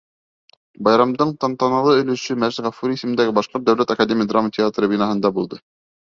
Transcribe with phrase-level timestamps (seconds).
[0.85, 2.49] Байрамдың тантаналы өлөшө М.
[2.67, 5.61] Ғафури исемендәге Башҡорт дәүләт академия драма театры бинаһында булды.